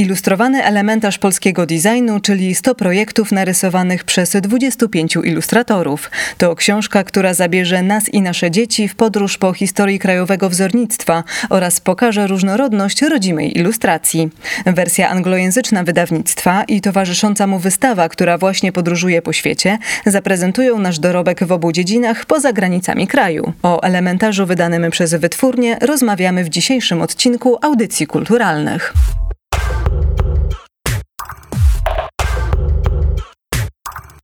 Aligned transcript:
Ilustrowany 0.00 0.64
elementarz 0.64 1.18
polskiego 1.18 1.66
designu, 1.66 2.20
czyli 2.20 2.54
100 2.54 2.74
projektów 2.74 3.32
narysowanych 3.32 4.04
przez 4.04 4.36
25 4.40 5.16
ilustratorów. 5.24 6.10
To 6.38 6.54
książka, 6.54 7.04
która 7.04 7.34
zabierze 7.34 7.82
nas 7.82 8.08
i 8.08 8.22
nasze 8.22 8.50
dzieci 8.50 8.88
w 8.88 8.94
podróż 8.94 9.38
po 9.38 9.52
historii 9.52 9.98
krajowego 9.98 10.50
wzornictwa 10.50 11.24
oraz 11.50 11.80
pokaże 11.80 12.26
różnorodność 12.26 13.02
rodzimej 13.02 13.58
ilustracji. 13.58 14.30
Wersja 14.66 15.08
anglojęzyczna 15.08 15.84
wydawnictwa 15.84 16.64
i 16.64 16.80
towarzysząca 16.80 17.46
mu 17.46 17.58
wystawa, 17.58 18.08
która 18.08 18.38
właśnie 18.38 18.72
podróżuje 18.72 19.22
po 19.22 19.32
świecie, 19.32 19.78
zaprezentują 20.06 20.78
nasz 20.78 20.98
dorobek 20.98 21.44
w 21.44 21.52
obu 21.52 21.72
dziedzinach 21.72 22.24
poza 22.26 22.52
granicami 22.52 23.06
kraju. 23.06 23.52
O 23.62 23.82
elementarzu 23.82 24.46
wydanym 24.46 24.90
przez 24.90 25.14
wytwórnię 25.14 25.76
rozmawiamy 25.80 26.44
w 26.44 26.48
dzisiejszym 26.48 27.02
odcinku 27.02 27.58
Audycji 27.62 28.06
Kulturalnych. 28.06 28.94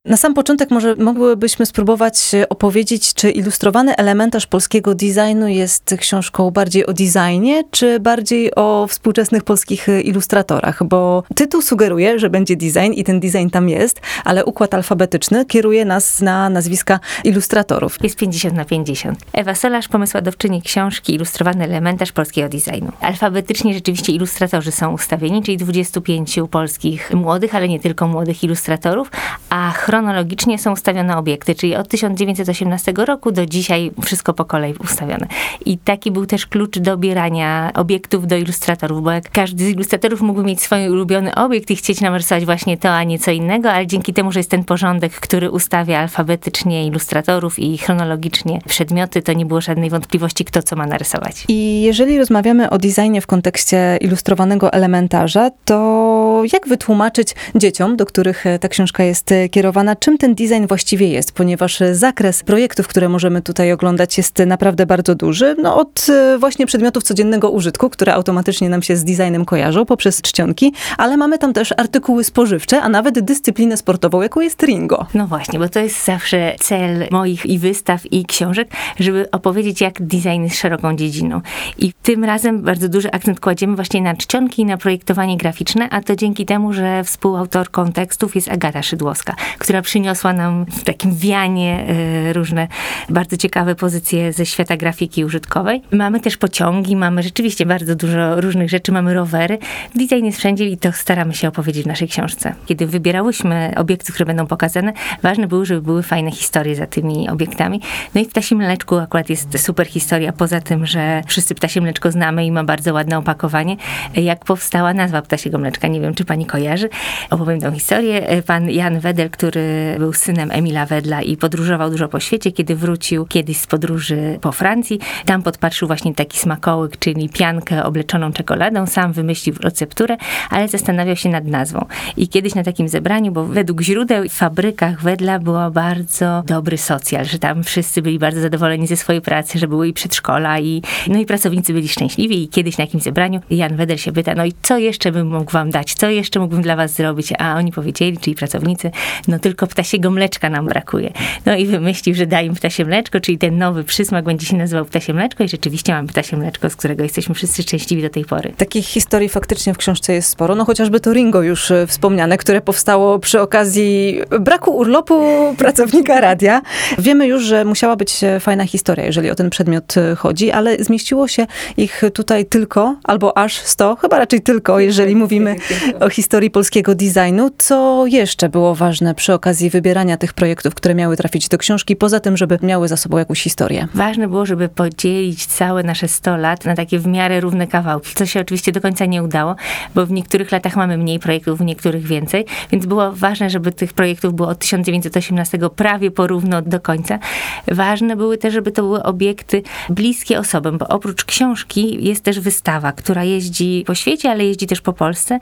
Na 0.07 0.17
sam 0.17 0.33
początek 0.33 0.71
może 0.71 0.95
mogłybyśmy 0.95 1.65
spróbować 1.65 2.31
opowiedzieć, 2.49 3.13
czy 3.13 3.31
ilustrowany 3.31 3.95
elementarz 3.95 4.47
polskiego 4.47 4.95
designu 4.95 5.47
jest 5.47 5.95
książką 5.99 6.51
bardziej 6.51 6.85
o 6.85 6.93
designie, 6.93 7.63
czy 7.71 7.99
bardziej 7.99 8.55
o 8.55 8.87
współczesnych 8.89 9.43
polskich 9.43 9.87
ilustratorach, 10.03 10.83
bo 10.83 11.23
tytuł 11.35 11.61
sugeruje, 11.61 12.19
że 12.19 12.29
będzie 12.29 12.55
design 12.55 12.91
i 12.93 13.03
ten 13.03 13.19
design 13.19 13.49
tam 13.49 13.69
jest, 13.69 14.01
ale 14.23 14.45
układ 14.45 14.73
alfabetyczny 14.73 15.45
kieruje 15.45 15.85
nas 15.85 16.21
na 16.21 16.49
nazwiska 16.49 16.99
ilustratorów. 17.23 17.97
Jest 18.03 18.15
50 18.15 18.55
na 18.55 18.65
50. 18.65 19.19
Ewa 19.33 19.55
Solarz, 19.55 19.87
pomysłodawczyni 19.87 20.61
książki 20.61 21.13
Ilustrowany 21.15 21.63
elementarz 21.63 22.11
polskiego 22.11 22.49
designu. 22.49 22.91
Alfabetycznie 23.01 23.73
rzeczywiście 23.73 24.13
ilustratorzy 24.13 24.71
są 24.71 24.93
ustawieni, 24.93 25.43
czyli 25.43 25.57
25 25.57 26.39
polskich 26.51 27.13
młodych, 27.13 27.55
ale 27.55 27.67
nie 27.67 27.79
tylko 27.79 28.07
młodych 28.07 28.43
ilustratorów, 28.43 29.11
a 29.49 29.71
chron 29.71 29.96
chronologicznie 29.97 30.59
są 30.59 30.71
ustawione 30.71 31.17
obiekty, 31.17 31.55
czyli 31.55 31.75
od 31.75 31.87
1918 31.87 32.93
roku 32.97 33.31
do 33.31 33.45
dzisiaj 33.45 33.91
wszystko 34.01 34.33
po 34.33 34.45
kolei 34.45 34.73
ustawione. 34.73 35.27
I 35.65 35.77
taki 35.77 36.11
był 36.11 36.25
też 36.25 36.45
klucz 36.45 36.79
dobierania 36.79 37.71
obiektów 37.73 38.27
do 38.27 38.37
ilustratorów, 38.37 39.03
bo 39.03 39.11
jak 39.11 39.31
każdy 39.31 39.65
z 39.65 39.69
ilustratorów 39.69 40.21
mógłby 40.21 40.43
mieć 40.43 40.61
swój 40.61 40.89
ulubiony 40.89 41.35
obiekt 41.35 41.71
i 41.71 41.75
chcieć 41.75 42.01
narysować 42.01 42.45
właśnie 42.45 42.77
to, 42.77 42.89
a 42.89 43.03
nie 43.03 43.19
co 43.19 43.31
innego, 43.31 43.71
ale 43.71 43.87
dzięki 43.87 44.13
temu, 44.13 44.31
że 44.31 44.39
jest 44.39 44.49
ten 44.49 44.63
porządek, 44.63 45.13
który 45.13 45.51
ustawia 45.51 45.99
alfabetycznie 45.99 46.87
ilustratorów 46.87 47.59
i 47.59 47.77
chronologicznie 47.77 48.59
przedmioty, 48.67 49.21
to 49.21 49.33
nie 49.33 49.45
było 49.45 49.61
żadnej 49.61 49.89
wątpliwości, 49.89 50.45
kto 50.45 50.63
co 50.63 50.75
ma 50.75 50.85
narysować. 50.85 51.45
I 51.47 51.81
jeżeli 51.81 52.17
rozmawiamy 52.17 52.69
o 52.69 52.77
designie 52.77 53.21
w 53.21 53.27
kontekście 53.27 53.97
ilustrowanego 54.01 54.73
elementarza, 54.73 55.51
to 55.65 56.43
jak 56.53 56.67
wytłumaczyć 56.67 57.35
dzieciom, 57.55 57.97
do 57.97 58.05
których 58.05 58.43
ta 58.59 58.69
książka 58.69 59.03
jest 59.03 59.33
kierowana, 59.51 59.86
na 59.87 59.95
czym 59.95 60.17
ten 60.17 60.35
design 60.35 60.67
właściwie 60.67 61.07
jest, 61.07 61.31
ponieważ 61.31 61.79
zakres 61.91 62.43
projektów, 62.43 62.87
które 62.87 63.09
możemy 63.09 63.41
tutaj 63.41 63.71
oglądać 63.71 64.17
jest 64.17 64.39
naprawdę 64.47 64.85
bardzo 64.85 65.15
duży. 65.15 65.55
No 65.61 65.77
od 65.77 66.09
e, 66.09 66.37
właśnie 66.37 66.65
przedmiotów 66.65 67.03
codziennego 67.03 67.49
użytku, 67.49 67.89
które 67.89 68.13
automatycznie 68.13 68.69
nam 68.69 68.81
się 68.81 68.97
z 68.97 69.03
designem 69.03 69.45
kojarzą, 69.45 69.85
poprzez 69.85 70.21
czcionki, 70.21 70.73
ale 70.97 71.17
mamy 71.17 71.37
tam 71.37 71.53
też 71.53 71.73
artykuły 71.77 72.23
spożywcze, 72.23 72.81
a 72.81 72.89
nawet 72.89 73.19
dyscyplinę 73.19 73.77
sportową, 73.77 74.21
jaką 74.21 74.39
jest 74.39 74.63
Ringo. 74.63 75.05
No 75.13 75.27
właśnie, 75.27 75.59
bo 75.59 75.69
to 75.69 75.79
jest 75.79 76.05
zawsze 76.05 76.55
cel 76.59 77.07
moich 77.11 77.45
i 77.45 77.59
wystaw, 77.59 78.13
i 78.13 78.25
książek, 78.25 78.69
żeby 78.99 79.31
opowiedzieć, 79.31 79.81
jak 79.81 80.01
design 80.01 80.43
jest 80.43 80.59
szeroką 80.59 80.95
dziedziną. 80.95 81.41
I 81.77 81.93
tym 81.93 82.23
razem 82.23 82.61
bardzo 82.61 82.89
duży 82.89 83.11
akcent 83.11 83.39
kładziemy 83.39 83.75
właśnie 83.75 84.01
na 84.01 84.15
czcionki 84.15 84.61
i 84.61 84.65
na 84.65 84.77
projektowanie 84.77 85.37
graficzne, 85.37 85.89
a 85.89 86.01
to 86.01 86.15
dzięki 86.15 86.45
temu, 86.45 86.73
że 86.73 87.03
współautorką 87.03 87.91
tekstów 87.91 88.35
jest 88.35 88.51
Agata 88.51 88.83
Szydłowska, 88.83 89.35
która 89.67 89.81
przyniosła 89.81 90.33
nam 90.33 90.65
w 90.65 90.83
takim 90.83 91.15
wianie 91.15 91.85
e, 91.87 92.33
różne 92.33 92.67
bardzo 93.09 93.37
ciekawe 93.37 93.75
pozycje 93.75 94.33
ze 94.33 94.45
świata 94.45 94.77
grafiki 94.77 95.25
użytkowej. 95.25 95.81
Mamy 95.91 96.19
też 96.19 96.37
pociągi, 96.37 96.95
mamy 96.95 97.23
rzeczywiście 97.23 97.65
bardzo 97.65 97.95
dużo 97.95 98.41
różnych 98.41 98.69
rzeczy, 98.69 98.91
mamy 98.91 99.13
rowery. 99.13 99.57
Design 99.95 100.25
jest 100.25 100.37
wszędzie 100.37 100.65
i 100.65 100.77
to 100.77 100.91
staramy 100.91 101.33
się 101.33 101.47
opowiedzieć 101.47 101.83
w 101.83 101.87
naszej 101.87 102.07
książce. 102.07 102.55
Kiedy 102.65 102.87
wybierałyśmy 102.87 103.73
obiekty, 103.77 104.13
które 104.13 104.25
będą 104.25 104.47
pokazane, 104.47 104.93
ważne 105.23 105.47
było, 105.47 105.65
żeby 105.65 105.81
były 105.81 106.03
fajne 106.03 106.31
historie 106.31 106.75
za 106.75 106.87
tymi 106.87 107.29
obiektami. 107.29 107.81
No 108.15 108.21
i 108.21 108.25
w 108.25 108.29
Ptasim 108.29 108.57
Mleczku 108.57 108.95
akurat 108.95 109.29
jest 109.29 109.59
super 109.59 109.87
historia, 109.87 110.33
poza 110.33 110.61
tym, 110.61 110.85
że 110.85 111.21
wszyscy 111.27 111.55
Ptasie 111.55 111.81
Mleczko 111.81 112.11
znamy 112.11 112.45
i 112.45 112.51
ma 112.51 112.63
bardzo 112.63 112.93
ładne 112.93 113.17
opakowanie. 113.17 113.77
Jak 114.15 114.45
powstała 114.45 114.93
nazwa 114.93 115.21
Ptasiego 115.21 115.57
Mleczka, 115.57 115.87
nie 115.87 116.01
wiem, 116.01 116.13
czy 116.13 116.25
pani 116.25 116.45
kojarzy. 116.45 116.89
Opowiem 117.29 117.61
tą 117.61 117.71
historię. 117.71 118.43
Pan 118.45 118.69
Jan 118.69 118.99
Wedel, 118.99 119.29
który 119.29 119.56
był 119.97 120.13
synem 120.13 120.51
Emila 120.51 120.85
Wedla 120.85 121.21
i 121.21 121.37
podróżował 121.37 121.89
dużo 121.89 122.07
po 122.07 122.19
świecie. 122.19 122.51
Kiedy 122.51 122.75
wrócił 122.75 123.25
kiedyś 123.25 123.57
z 123.57 123.67
podróży 123.67 124.39
po 124.41 124.51
Francji, 124.51 124.99
tam 125.25 125.43
podpatrzył 125.43 125.87
właśnie 125.87 126.13
taki 126.13 126.39
smakołyk, 126.39 126.99
czyli 126.99 127.29
piankę 127.29 127.83
obleczoną 127.83 128.33
czekoladą. 128.33 128.85
Sam 128.85 129.13
wymyślił 129.13 129.55
recepturę, 129.63 130.17
ale 130.49 130.67
zastanawiał 130.67 131.15
się 131.15 131.29
nad 131.29 131.45
nazwą. 131.45 131.85
I 132.17 132.27
kiedyś 132.27 132.55
na 132.55 132.63
takim 132.63 132.89
zebraniu, 132.89 133.31
bo 133.31 133.45
według 133.45 133.81
źródeł 133.81 134.23
w 134.23 134.33
fabrykach 134.33 135.01
Wedla 135.01 135.39
było 135.39 135.71
bardzo 135.71 136.43
dobry 136.45 136.77
socjal, 136.77 137.25
że 137.25 137.39
tam 137.39 137.63
wszyscy 137.63 138.01
byli 138.01 138.19
bardzo 138.19 138.41
zadowoleni 138.41 138.87
ze 138.87 138.97
swojej 138.97 139.21
pracy, 139.21 139.59
że 139.59 139.67
były 139.67 139.87
i 139.87 139.93
przedszkola 139.93 140.59
i, 140.59 140.81
no 141.07 141.19
i 141.19 141.25
pracownicy 141.25 141.73
byli 141.73 141.87
szczęśliwi 141.87 142.43
i 142.43 142.47
kiedyś 142.47 142.77
na 142.77 142.83
jakimś 142.83 143.03
zebraniu 143.03 143.41
Jan 143.49 143.75
Wedel 143.75 143.97
się 143.97 144.11
pyta, 144.11 144.35
no 144.35 144.45
i 144.45 144.53
co 144.61 144.77
jeszcze 144.77 145.11
bym 145.11 145.27
mógł 145.27 145.51
wam 145.51 145.71
dać, 145.71 145.93
co 145.93 146.09
jeszcze 146.09 146.39
mógłbym 146.39 146.61
dla 146.61 146.75
was 146.75 146.93
zrobić, 146.93 147.33
a 147.39 147.55
oni 147.55 147.71
powiedzieli, 147.71 148.17
czyli 148.17 148.35
pracownicy, 148.35 148.91
no 149.27 149.39
tylko 149.47 149.67
ptasiego 149.67 150.11
mleczka 150.11 150.49
nam 150.49 150.65
brakuje. 150.65 151.11
No 151.45 151.55
i 151.55 151.65
wymyślił, 151.65 152.15
że 152.15 152.25
da 152.25 152.41
im 152.41 152.55
ptasie 152.55 152.85
mleczko, 152.85 153.19
czyli 153.19 153.37
ten 153.37 153.57
nowy 153.57 153.83
przysmak 153.83 154.25
będzie 154.25 154.45
się 154.45 154.57
nazywał 154.57 154.85
ptasie 154.85 155.13
mleczko 155.13 155.43
i 155.43 155.49
rzeczywiście 155.49 155.93
mamy 155.93 156.07
ptasie 156.07 156.37
mleczko, 156.37 156.69
z 156.69 156.75
którego 156.75 157.03
jesteśmy 157.03 157.35
wszyscy 157.35 157.63
szczęśliwi 157.63 158.01
do 158.01 158.09
tej 158.09 158.25
pory. 158.25 158.53
Takich 158.57 158.85
historii 158.85 159.29
faktycznie 159.29 159.73
w 159.73 159.77
książce 159.77 160.13
jest 160.13 160.29
sporo, 160.29 160.55
no 160.55 160.65
chociażby 160.65 160.99
to 160.99 161.13
Ringo 161.13 161.41
już 161.41 161.71
e, 161.71 161.87
wspomniane, 161.87 162.37
które 162.37 162.61
powstało 162.61 163.19
przy 163.19 163.41
okazji 163.41 164.21
braku 164.39 164.71
urlopu 164.71 165.23
pracownika 165.57 166.21
radia. 166.21 166.61
Wiemy 166.99 167.27
już, 167.27 167.43
że 167.43 167.65
musiała 167.65 167.95
być 167.95 168.23
e, 168.23 168.39
fajna 168.39 168.65
historia, 168.65 169.05
jeżeli 169.05 169.29
o 169.31 169.35
ten 169.35 169.49
przedmiot 169.49 169.97
e, 169.97 170.15
chodzi, 170.15 170.51
ale 170.51 170.77
zmieściło 170.83 171.27
się 171.27 171.47
ich 171.77 172.01
tutaj 172.13 172.45
tylko, 172.45 172.95
albo 173.03 173.37
aż 173.37 173.57
100, 173.57 173.95
chyba 173.95 174.19
raczej 174.19 174.41
tylko, 174.41 174.79
jeżeli 174.79 175.15
mówimy 175.15 175.55
o 176.05 176.09
historii 176.09 176.51
polskiego 176.51 176.95
designu. 176.95 177.49
Co 177.57 178.05
jeszcze 178.07 178.49
było 178.49 178.75
ważne 178.75 179.15
przy 179.15 179.33
okazji 179.37 179.69
wybierania 179.69 180.17
tych 180.17 180.33
projektów, 180.33 180.75
które 180.75 180.95
miały 180.95 181.17
trafić 181.17 181.47
do 181.47 181.57
książki, 181.57 181.95
poza 181.95 182.19
tym, 182.19 182.37
żeby 182.37 182.59
miały 182.61 182.87
za 182.87 182.97
sobą 182.97 183.17
jakąś 183.17 183.41
historię? 183.41 183.87
Ważne 183.93 184.27
było, 184.27 184.45
żeby 184.45 184.69
podzielić 184.69 185.45
całe 185.45 185.83
nasze 185.83 186.07
100 186.07 186.37
lat 186.37 186.65
na 186.65 186.75
takie 186.75 186.99
w 186.99 187.07
miarę 187.07 187.39
równe 187.39 187.67
kawałki, 187.67 188.15
co 188.15 188.25
się 188.25 188.41
oczywiście 188.41 188.71
do 188.71 188.81
końca 188.81 189.05
nie 189.05 189.23
udało, 189.23 189.55
bo 189.95 190.05
w 190.05 190.11
niektórych 190.11 190.51
latach 190.51 190.75
mamy 190.75 190.97
mniej 190.97 191.19
projektów, 191.19 191.59
w 191.59 191.61
niektórych 191.61 192.07
więcej, 192.07 192.45
więc 192.71 192.85
było 192.85 193.11
ważne, 193.11 193.49
żeby 193.49 193.71
tych 193.71 193.93
projektów 193.93 194.33
było 194.33 194.47
od 194.47 194.59
1918 194.59 195.59
prawie 195.75 196.11
porówno 196.11 196.61
do 196.61 196.79
końca. 196.79 197.19
Ważne 197.67 198.15
były 198.15 198.37
też, 198.37 198.53
żeby 198.53 198.71
to 198.71 198.81
były 198.81 199.03
obiekty 199.03 199.61
bliskie 199.89 200.39
osobom, 200.39 200.77
bo 200.77 200.87
oprócz 200.87 201.25
książki 201.25 202.05
jest 202.05 202.23
też 202.23 202.39
wystawa, 202.39 202.91
która 202.91 203.23
jeździ 203.23 203.83
po 203.87 203.95
świecie, 203.95 204.31
ale 204.31 204.45
jeździ 204.45 204.67
też 204.67 204.81
po 204.81 204.93
Polsce 204.93 205.39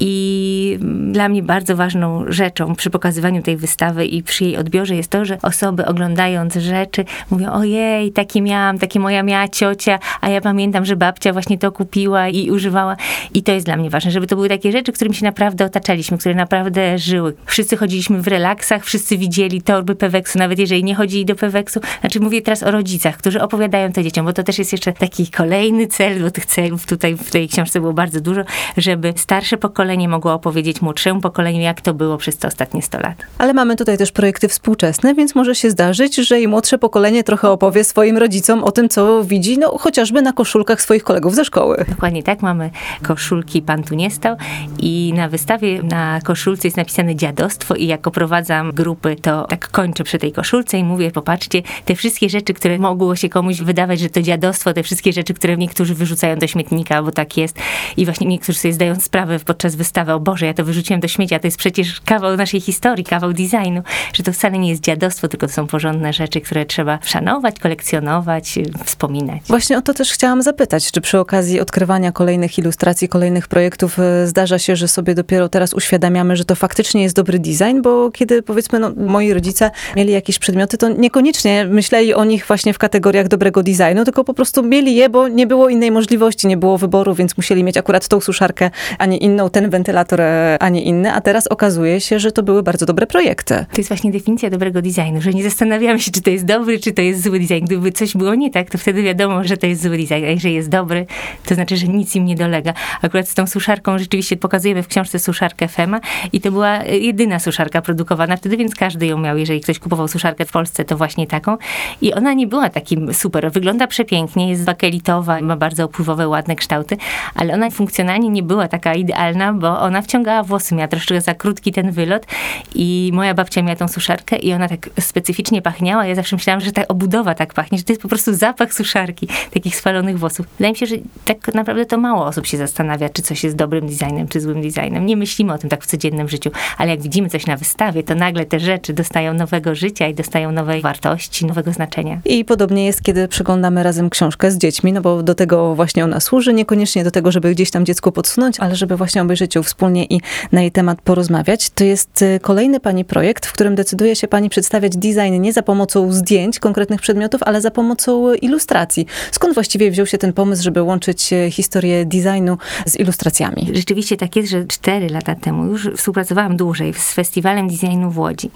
i 0.00 0.78
dla 1.12 1.28
mnie 1.28 1.42
bardzo 1.42 1.76
ważną 1.76 2.24
rzeczą 2.28 2.74
przy 2.74 2.90
pokazywaniu 2.90 3.33
tej 3.42 3.56
wystawy 3.56 4.06
i 4.06 4.22
przy 4.22 4.44
jej 4.44 4.56
odbiorze 4.56 4.96
jest 4.96 5.10
to, 5.10 5.24
że 5.24 5.38
osoby 5.42 5.86
oglądając 5.86 6.54
rzeczy 6.54 7.04
mówią, 7.30 7.52
ojej, 7.52 8.12
takie 8.12 8.42
miałam, 8.42 8.78
takie 8.78 9.00
moja 9.00 9.22
miała 9.22 9.48
ciocia, 9.48 9.98
a 10.20 10.28
ja 10.28 10.40
pamiętam, 10.40 10.84
że 10.84 10.96
babcia 10.96 11.32
właśnie 11.32 11.58
to 11.58 11.72
kupiła 11.72 12.28
i 12.28 12.50
używała. 12.50 12.96
I 13.34 13.42
to 13.42 13.52
jest 13.52 13.66
dla 13.66 13.76
mnie 13.76 13.90
ważne, 13.90 14.10
żeby 14.10 14.26
to 14.26 14.36
były 14.36 14.48
takie 14.48 14.72
rzeczy, 14.72 14.92
którymi 14.92 15.16
się 15.16 15.24
naprawdę 15.24 15.64
otaczaliśmy, 15.64 16.18
które 16.18 16.34
naprawdę 16.34 16.98
żyły. 16.98 17.34
Wszyscy 17.46 17.76
chodziliśmy 17.76 18.22
w 18.22 18.28
relaksach, 18.28 18.84
wszyscy 18.84 19.18
widzieli 19.18 19.62
torby 19.62 19.94
Peweksu, 19.94 20.38
nawet 20.38 20.58
jeżeli 20.58 20.84
nie 20.84 20.94
chodzili 20.94 21.24
do 21.24 21.34
Peweksu. 21.34 21.80
Znaczy 22.00 22.20
mówię 22.20 22.42
teraz 22.42 22.62
o 22.62 22.70
rodzicach, 22.70 23.16
którzy 23.16 23.42
opowiadają 23.42 23.92
to 23.92 24.02
dzieciom, 24.02 24.26
bo 24.26 24.32
to 24.32 24.42
też 24.42 24.58
jest 24.58 24.72
jeszcze 24.72 24.92
taki 24.92 25.26
kolejny 25.26 25.86
cel, 25.86 26.22
bo 26.22 26.30
tych 26.30 26.46
celów 26.46 26.86
tutaj 26.86 27.16
w 27.16 27.30
tej 27.30 27.48
książce 27.48 27.80
było 27.80 27.92
bardzo 27.92 28.20
dużo, 28.20 28.40
żeby 28.76 29.12
starsze 29.16 29.56
pokolenie 29.56 30.08
mogło 30.08 30.32
opowiedzieć 30.32 30.82
młodszemu 30.82 31.20
pokoleniu, 31.20 31.60
jak 31.60 31.80
to 31.80 31.94
było 31.94 32.16
przez 32.16 32.36
te 32.36 32.48
ostatnie 32.48 32.82
100 32.82 32.98
lat. 32.98 33.23
Ale 33.38 33.54
mamy 33.54 33.76
tutaj 33.76 33.98
też 33.98 34.12
projekty 34.12 34.48
współczesne, 34.48 35.14
więc 35.14 35.34
może 35.34 35.54
się 35.54 35.70
zdarzyć, 35.70 36.16
że 36.16 36.40
i 36.40 36.48
młodsze 36.48 36.78
pokolenie 36.78 37.24
trochę 37.24 37.50
opowie 37.50 37.84
swoim 37.84 38.18
rodzicom 38.18 38.64
o 38.64 38.72
tym, 38.72 38.88
co 38.88 39.24
widzi, 39.24 39.58
no 39.58 39.78
chociażby 39.78 40.22
na 40.22 40.32
koszulkach 40.32 40.82
swoich 40.82 41.04
kolegów 41.04 41.34
ze 41.34 41.44
szkoły. 41.44 41.84
Dokładnie 41.88 42.22
tak, 42.22 42.42
mamy 42.42 42.70
koszulki 43.02 43.62
Pan 43.62 43.82
tu 43.82 43.94
nie 43.94 44.10
stał 44.10 44.36
i 44.78 45.12
na 45.16 45.28
wystawie 45.28 45.82
na 45.82 46.20
koszulce 46.20 46.68
jest 46.68 46.76
napisane 46.76 47.16
dziadostwo 47.16 47.74
i 47.74 47.86
jako 47.86 48.10
prowadzam 48.10 48.72
grupy, 48.72 49.16
to 49.16 49.46
tak 49.48 49.68
kończę 49.68 50.04
przy 50.04 50.18
tej 50.18 50.32
koszulce 50.32 50.78
i 50.78 50.84
mówię, 50.84 51.10
popatrzcie, 51.10 51.62
te 51.84 51.94
wszystkie 51.94 52.28
rzeczy, 52.28 52.54
które 52.54 52.78
mogło 52.78 53.16
się 53.16 53.28
komuś 53.28 53.60
wydawać, 53.60 54.00
że 54.00 54.10
to 54.10 54.22
dziadostwo, 54.22 54.72
te 54.72 54.82
wszystkie 54.82 55.12
rzeczy, 55.12 55.34
które 55.34 55.56
niektórzy 55.56 55.94
wyrzucają 55.94 56.38
do 56.38 56.46
śmietnika, 56.46 57.02
bo 57.02 57.12
tak 57.12 57.36
jest 57.36 57.58
i 57.96 58.04
właśnie 58.04 58.26
niektórzy 58.26 58.58
sobie 58.58 58.74
zdają 58.74 58.94
sprawę 59.00 59.38
podczas 59.38 59.76
wystawy, 59.76 60.12
o 60.12 60.20
Boże, 60.20 60.46
ja 60.46 60.54
to 60.54 60.64
wyrzuciłem 60.64 61.00
do 61.00 61.08
śmiecia, 61.08 61.38
to 61.38 61.46
jest 61.46 61.58
przecież 61.58 62.00
kawał 62.00 62.36
naszej 62.36 62.60
historii, 62.60 63.04
kawał 63.14 63.32
designu, 63.32 63.82
że 64.12 64.22
to 64.22 64.32
wcale 64.32 64.58
nie 64.58 64.70
jest 64.70 64.82
dziadostwo, 64.82 65.28
tylko 65.28 65.46
to 65.46 65.52
są 65.52 65.66
porządne 65.66 66.12
rzeczy, 66.12 66.40
które 66.40 66.66
trzeba 66.66 66.98
szanować, 67.04 67.58
kolekcjonować, 67.58 68.58
wspominać. 68.84 69.42
Właśnie 69.48 69.78
o 69.78 69.82
to 69.82 69.94
też 69.94 70.12
chciałam 70.12 70.42
zapytać, 70.42 70.92
czy 70.92 71.00
przy 71.00 71.18
okazji 71.18 71.60
odkrywania 71.60 72.12
kolejnych 72.12 72.58
ilustracji, 72.58 73.08
kolejnych 73.08 73.48
projektów 73.48 73.98
e, 73.98 74.26
zdarza 74.26 74.58
się, 74.58 74.76
że 74.76 74.88
sobie 74.88 75.14
dopiero 75.14 75.48
teraz 75.48 75.74
uświadamiamy, 75.74 76.36
że 76.36 76.44
to 76.44 76.54
faktycznie 76.54 77.02
jest 77.02 77.16
dobry 77.16 77.38
design, 77.38 77.82
bo 77.82 78.10
kiedy 78.10 78.42
powiedzmy 78.42 78.78
no, 78.78 78.92
moi 78.96 79.32
rodzice 79.32 79.70
mieli 79.96 80.12
jakieś 80.12 80.38
przedmioty, 80.38 80.78
to 80.78 80.88
niekoniecznie 80.88 81.64
myśleli 81.64 82.14
o 82.14 82.24
nich 82.24 82.46
właśnie 82.46 82.74
w 82.74 82.78
kategoriach 82.78 83.28
dobrego 83.28 83.62
designu, 83.62 84.04
tylko 84.04 84.24
po 84.24 84.34
prostu 84.34 84.62
mieli 84.62 84.94
je, 84.94 85.08
bo 85.08 85.28
nie 85.28 85.46
było 85.46 85.68
innej 85.68 85.90
możliwości, 85.90 86.46
nie 86.46 86.56
było 86.56 86.78
wyboru, 86.78 87.14
więc 87.14 87.36
musieli 87.36 87.64
mieć 87.64 87.76
akurat 87.76 88.08
tą 88.08 88.20
suszarkę, 88.20 88.70
a 88.98 89.06
nie 89.06 89.16
inną, 89.16 89.50
ten 89.50 89.70
wentylator, 89.70 90.20
e, 90.20 90.56
a 90.60 90.68
nie 90.68 90.82
inny, 90.82 91.12
a 91.12 91.20
teraz 91.20 91.46
okazuje 91.46 92.00
się, 92.00 92.18
że 92.18 92.32
to 92.32 92.42
były 92.42 92.62
bardzo 92.62 92.86
dobre 92.86 93.03
projekty. 93.06 93.54
To 93.54 93.76
jest 93.76 93.88
właśnie 93.88 94.10
definicja 94.10 94.50
dobrego 94.50 94.82
designu, 94.82 95.20
że 95.20 95.30
nie 95.30 95.42
zastanawiamy 95.42 96.00
się, 96.00 96.10
czy 96.10 96.22
to 96.22 96.30
jest 96.30 96.44
dobry, 96.44 96.78
czy 96.78 96.92
to 96.92 97.02
jest 97.02 97.22
zły 97.22 97.40
design. 97.40 97.64
Gdyby 97.64 97.92
coś 97.92 98.16
było 98.16 98.34
nie 98.34 98.50
tak, 98.50 98.70
to 98.70 98.78
wtedy 98.78 99.02
wiadomo, 99.02 99.44
że 99.44 99.56
to 99.56 99.66
jest 99.66 99.82
zły 99.82 99.96
design, 99.96 100.24
a 100.24 100.28
jeżeli 100.28 100.54
jest 100.54 100.68
dobry, 100.68 101.06
to 101.46 101.54
znaczy, 101.54 101.76
że 101.76 101.86
nic 101.86 102.16
im 102.16 102.24
nie 102.24 102.34
dolega. 102.34 102.74
Akurat 103.02 103.28
z 103.28 103.34
tą 103.34 103.46
suszarką 103.46 103.98
rzeczywiście 103.98 104.36
pokazujemy 104.36 104.82
w 104.82 104.88
książce 104.88 105.18
suszarkę 105.18 105.68
Fema 105.68 106.00
i 106.32 106.40
to 106.40 106.52
była 106.52 106.78
e, 106.78 106.98
jedyna 106.98 107.38
suszarka 107.38 107.82
produkowana 107.82 108.36
wtedy, 108.36 108.56
więc 108.56 108.74
każdy 108.74 109.06
ją 109.06 109.18
miał. 109.18 109.38
Jeżeli 109.38 109.60
ktoś 109.60 109.78
kupował 109.78 110.08
suszarkę 110.08 110.44
w 110.44 110.52
Polsce, 110.52 110.84
to 110.84 110.96
właśnie 110.96 111.26
taką. 111.26 111.56
I 112.00 112.14
ona 112.14 112.32
nie 112.32 112.46
była 112.46 112.68
takim 112.70 113.14
super. 113.14 113.52
Wygląda 113.52 113.86
przepięknie, 113.86 114.50
jest 114.50 114.64
bakelitowa, 114.64 115.40
ma 115.40 115.56
bardzo 115.56 115.84
opływowe, 115.84 116.28
ładne 116.28 116.56
kształty, 116.56 116.96
ale 117.34 117.54
ona 117.54 117.70
funkcjonalnie 117.70 118.28
nie 118.28 118.42
była 118.42 118.68
taka 118.68 118.94
idealna, 118.94 119.52
bo 119.52 119.80
ona 119.80 120.02
wciągała 120.02 120.42
włosy, 120.42 120.74
miała 120.74 120.88
troszeczkę 120.88 121.20
za 121.20 121.34
krótki 121.34 121.72
ten 121.72 121.90
wylot 121.92 122.26
i 122.74 122.83
moja 123.12 123.34
babcia 123.34 123.62
miała 123.62 123.76
tą 123.76 123.88
suszarkę 123.88 124.36
i 124.36 124.52
ona 124.52 124.68
tak 124.68 124.90
specyficznie 125.00 125.62
pachniała. 125.62 126.06
Ja 126.06 126.14
zawsze 126.14 126.36
myślałam, 126.36 126.60
że 126.60 126.72
ta 126.72 126.88
obudowa 126.88 127.34
tak 127.34 127.54
pachnie, 127.54 127.78
że 127.78 127.84
to 127.84 127.92
jest 127.92 128.02
po 128.02 128.08
prostu 128.08 128.34
zapach 128.34 128.74
suszarki, 128.74 129.28
takich 129.54 129.76
spalonych 129.76 130.18
włosów. 130.18 130.46
Wydaje 130.58 130.72
mi 130.72 130.78
się, 130.78 130.86
że 130.86 130.96
tak 131.24 131.54
naprawdę 131.54 131.86
to 131.86 131.98
mało 131.98 132.26
osób 132.26 132.46
się 132.46 132.56
zastanawia, 132.56 133.08
czy 133.08 133.22
coś 133.22 133.44
jest 133.44 133.56
dobrym 133.56 133.86
designem, 133.86 134.28
czy 134.28 134.40
złym 134.40 134.62
designem. 134.62 135.06
Nie 135.06 135.16
myślimy 135.16 135.52
o 135.52 135.58
tym 135.58 135.70
tak 135.70 135.84
w 135.84 135.86
codziennym 135.86 136.28
życiu, 136.28 136.50
ale 136.78 136.90
jak 136.90 137.02
widzimy 137.02 137.28
coś 137.28 137.46
na 137.46 137.56
wystawie, 137.56 138.02
to 138.02 138.14
nagle 138.14 138.44
te 138.46 138.60
rzeczy 138.60 138.92
dostają 138.92 139.34
nowego 139.34 139.74
życia 139.74 140.08
i 140.08 140.14
dostają 140.14 140.52
nowej 140.52 140.82
wartości, 140.82 141.46
nowego 141.46 141.72
znaczenia. 141.72 142.20
I 142.24 142.44
podobnie 142.44 142.86
jest, 142.86 143.02
kiedy 143.02 143.28
przeglądamy 143.28 143.82
razem 143.82 144.10
książkę 144.10 144.50
z 144.50 144.58
dziećmi, 144.58 144.92
no 144.92 145.00
bo 145.00 145.22
do 145.22 145.34
tego 145.34 145.74
właśnie 145.74 146.04
ona 146.04 146.20
służy, 146.20 146.52
niekoniecznie 146.52 147.04
do 147.04 147.10
tego, 147.10 147.32
żeby 147.32 147.54
gdzieś 147.54 147.70
tam 147.70 147.86
dziecku 147.86 148.12
podsunąć, 148.12 148.60
ale 148.60 148.76
żeby 148.76 148.96
właśnie 148.96 149.22
obejrzeć 149.22 149.54
ją 149.54 149.62
wspólnie 149.62 150.04
i 150.04 150.20
na 150.52 150.60
jej 150.60 150.72
temat 150.72 151.02
porozmawiać. 151.02 151.70
To 151.70 151.84
jest 151.84 152.22
y, 152.22 152.40
kolejny 152.74 152.80
pani 152.80 153.04
projekt, 153.04 153.46
w 153.46 153.52
którym 153.52 153.74
decyduje 153.74 154.16
się 154.16 154.28
pani 154.28 154.50
przedstawiać 154.50 154.96
design 154.96 155.40
nie 155.40 155.52
za 155.52 155.62
pomocą 155.62 156.12
zdjęć 156.12 156.58
konkretnych 156.58 157.00
przedmiotów, 157.00 157.42
ale 157.42 157.60
za 157.60 157.70
pomocą 157.70 158.34
ilustracji. 158.34 159.06
Skąd 159.32 159.54
właściwie 159.54 159.90
wziął 159.90 160.06
się 160.06 160.18
ten 160.18 160.32
pomysł, 160.32 160.62
żeby 160.62 160.82
łączyć 160.82 161.32
y, 161.32 161.50
historię 161.50 162.04
designu 162.04 162.58
z 162.86 162.96
ilustracjami? 162.96 163.70
Rzeczywiście 163.72 164.16
tak 164.16 164.36
jest, 164.36 164.50
że 164.50 164.64
cztery 164.64 165.08
lata 165.08 165.34
temu 165.34 165.66
już 165.66 165.88
współpracowałam 165.96 166.56
dłużej 166.56 166.94
z 166.94 167.12
Festiwalem 167.12 167.68
Designu 167.68 168.10
w 168.10 168.18
Łodzi. 168.18 168.50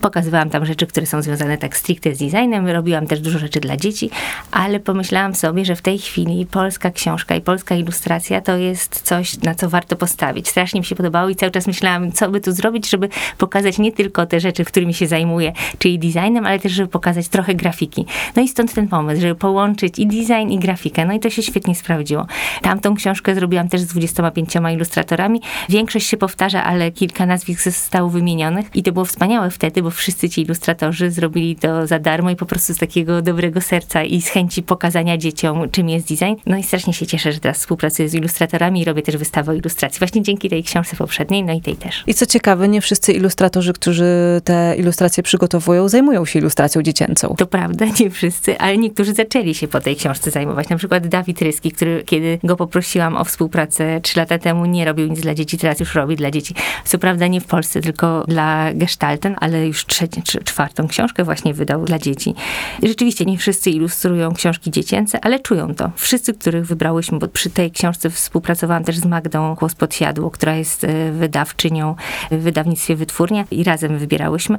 Pokazywałam 0.00 0.50
tam 0.50 0.66
rzeczy, 0.66 0.86
które 0.86 1.06
są 1.06 1.22
związane 1.22 1.58
tak 1.58 1.76
stricte 1.76 2.14
z 2.14 2.18
designem, 2.18 2.68
robiłam 2.68 3.06
też 3.06 3.20
dużo 3.20 3.38
rzeczy 3.38 3.60
dla 3.60 3.76
dzieci, 3.76 4.10
ale 4.50 4.80
pomyślałam 4.80 5.34
sobie, 5.34 5.64
że 5.64 5.76
w 5.76 5.82
tej 5.82 5.98
chwili 5.98 6.46
polska 6.46 6.90
książka 6.90 7.36
i 7.36 7.40
polska 7.40 7.74
ilustracja 7.74 8.40
to 8.40 8.56
jest 8.56 9.02
coś, 9.02 9.42
na 9.42 9.54
co 9.54 9.68
warto 9.68 9.96
postawić. 9.96 10.48
Strasznie 10.48 10.80
mi 10.80 10.86
się 10.86 10.94
podobało 10.94 11.28
i 11.28 11.36
cały 11.36 11.52
czas 11.52 11.66
myślałam, 11.66 12.12
co 12.12 12.30
by 12.30 12.40
tu 12.40 12.52
zrobić, 12.52 12.90
żeby 12.90 13.08
pokazać 13.38 13.78
nie 13.78 13.92
tylko 13.92 14.26
te 14.26 14.40
rzeczy, 14.40 14.64
którymi 14.64 14.94
się 14.94 15.06
zajmuję, 15.06 15.52
czyli 15.78 15.98
designem, 15.98 16.46
ale 16.46 16.58
też, 16.58 16.72
żeby 16.72 16.88
pokazać 16.88 17.28
trochę 17.28 17.54
grafiki. 17.54 18.06
No 18.36 18.42
i 18.42 18.48
stąd 18.48 18.74
ten 18.74 18.88
pomysł, 18.88 19.20
żeby 19.20 19.34
połączyć 19.34 19.98
i 19.98 20.06
design, 20.06 20.50
i 20.50 20.58
grafikę. 20.58 21.04
No 21.04 21.12
i 21.12 21.20
to 21.20 21.30
się 21.30 21.42
świetnie 21.42 21.74
sprawdziło. 21.74 22.26
Tamtą 22.62 22.94
książkę 22.94 23.34
zrobiłam 23.34 23.68
też 23.68 23.80
z 23.80 23.86
25 23.86 24.54
ilustratorami. 24.74 25.40
Większość 25.68 26.06
się 26.06 26.16
powtarza, 26.16 26.64
ale 26.64 26.90
kilka 26.90 27.26
nazwisk 27.26 27.62
zostało 27.62 28.08
wymienionych 28.08 28.66
i 28.74 28.82
to 28.82 28.92
było 28.92 29.04
wspaniałe 29.04 29.50
wtedy, 29.50 29.82
bo 29.82 29.89
wszyscy 29.90 30.28
ci 30.28 30.42
ilustratorzy 30.42 31.10
zrobili 31.10 31.56
to 31.56 31.86
za 31.86 31.98
darmo 31.98 32.30
i 32.30 32.36
po 32.36 32.46
prostu 32.46 32.74
z 32.74 32.76
takiego 32.76 33.22
dobrego 33.22 33.60
serca 33.60 34.02
i 34.02 34.22
z 34.22 34.28
chęci 34.28 34.62
pokazania 34.62 35.18
dzieciom, 35.18 35.70
czym 35.70 35.88
jest 35.88 36.08
design. 36.08 36.34
No 36.46 36.56
i 36.56 36.62
strasznie 36.62 36.92
się 36.92 37.06
cieszę, 37.06 37.32
że 37.32 37.40
teraz 37.40 37.58
współpracuję 37.58 38.08
z 38.08 38.14
ilustratorami 38.14 38.80
i 38.80 38.84
robię 38.84 39.02
też 39.02 39.16
wystawę 39.16 39.52
o 39.52 39.54
ilustracji. 39.54 39.98
Właśnie 39.98 40.22
dzięki 40.22 40.50
tej 40.50 40.62
książce 40.62 40.96
poprzedniej, 40.96 41.44
no 41.44 41.52
i 41.52 41.60
tej 41.60 41.76
też. 41.76 42.04
I 42.06 42.14
co 42.14 42.26
ciekawe, 42.26 42.68
nie 42.68 42.80
wszyscy 42.80 43.12
ilustratorzy, 43.12 43.72
którzy 43.72 44.40
te 44.44 44.74
ilustracje 44.78 45.22
przygotowują, 45.22 45.88
zajmują 45.88 46.24
się 46.24 46.38
ilustracją 46.38 46.82
dziecięcą. 46.82 47.34
To 47.38 47.46
prawda, 47.46 47.86
nie 48.00 48.10
wszyscy, 48.10 48.58
ale 48.58 48.78
niektórzy 48.78 49.14
zaczęli 49.14 49.54
się 49.54 49.68
po 49.68 49.80
tej 49.80 49.96
książce 49.96 50.30
zajmować. 50.30 50.68
Na 50.68 50.76
przykład 50.76 51.06
Dawid 51.06 51.42
Ryski, 51.42 51.70
który 51.72 52.02
kiedy 52.06 52.38
go 52.44 52.56
poprosiłam 52.56 53.16
o 53.16 53.24
współpracę 53.24 54.00
trzy 54.00 54.18
lata 54.18 54.38
temu, 54.38 54.66
nie 54.66 54.84
robił 54.84 55.06
nic 55.06 55.20
dla 55.20 55.34
dzieci, 55.34 55.58
teraz 55.58 55.80
już 55.80 55.94
robi 55.94 56.16
dla 56.16 56.30
dzieci. 56.30 56.54
Co 56.84 56.98
prawda 56.98 57.26
nie 57.26 57.40
w 57.40 57.46
Polsce, 57.46 57.80
tylko 57.80 58.24
dla 58.28 58.74
Gestalten, 58.74 59.36
ale 59.40 59.66
już 59.66 59.79
już 59.80 59.86
trzecią 59.86 60.22
czy 60.22 60.44
czwartą 60.44 60.88
książkę 60.88 61.24
właśnie 61.24 61.54
wydał 61.54 61.84
dla 61.84 61.98
dzieci. 61.98 62.34
Rzeczywiście 62.82 63.24
nie 63.24 63.38
wszyscy 63.38 63.70
ilustrują 63.70 64.34
książki 64.34 64.70
dziecięce, 64.70 65.24
ale 65.24 65.40
czują 65.40 65.74
to. 65.74 65.90
Wszyscy, 65.96 66.34
których 66.34 66.66
wybrałyśmy, 66.66 67.18
bo 67.18 67.28
przy 67.28 67.50
tej 67.50 67.70
książce 67.70 68.10
współpracowałam 68.10 68.84
też 68.84 68.98
z 68.98 69.04
Magdą 69.04 69.54
Głos 69.54 69.74
Podsiadło, 69.74 70.30
która 70.30 70.56
jest 70.56 70.84
e, 70.84 71.12
wydawczynią 71.12 71.94
w 72.30 72.36
wydawnictwie 72.36 72.96
Wytwórnia 72.96 73.44
i 73.50 73.64
razem 73.64 73.98
wybierałyśmy 73.98 74.58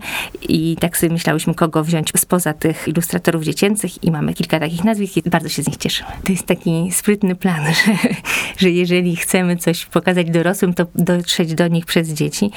i 0.50 0.78
tak 0.80 0.98
sobie 0.98 1.14
myślałyśmy, 1.14 1.56
kogo 1.56 1.84
wziąć 1.84 2.12
spoza 2.18 2.54
tych 2.54 2.88
ilustratorów 2.88 3.44
dziecięcych 3.44 4.04
i 4.04 4.12
mamy 4.12 4.34
kilka 4.34 4.60
takich 4.60 4.84
nazwisk 4.84 5.18
i 5.18 5.30
bardzo 5.30 5.50
się 5.50 5.64
z 5.64 5.68
nich 5.68 5.78
cieszymy. 5.78 6.10
To 6.26 6.32
jest 6.32 6.46
taki 6.46 6.92
sprytny 6.92 7.36
plan, 7.36 7.66
że, 7.86 8.10
że 8.58 8.70
jeżeli 8.70 9.16
chcemy 9.16 9.58
coś 9.58 9.86
pokazać 9.86 10.30
dorosłym, 10.30 10.74
to 10.74 10.86
dotrzeć 10.96 11.54
do 11.54 11.68
nich 11.68 11.86
przez 11.86 12.10
dzieci 12.10 12.52